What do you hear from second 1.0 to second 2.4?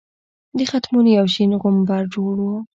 یو شین غومبر جوړ